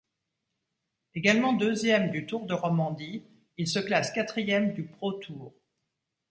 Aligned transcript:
Également 1.13 1.53
deuxième 1.53 2.09
du 2.09 2.25
Tour 2.25 2.47
de 2.47 2.55
Romandie, 2.55 3.21
il 3.57 3.67
se 3.67 3.77
classe 3.77 4.09
quatrième 4.09 4.73
du 4.73 4.87
ProTour. 4.87 5.53